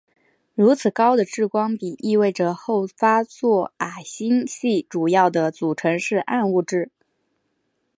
[0.55, 6.89] 如此高的质光比意味着后发座矮星系主要的组成是暗物质。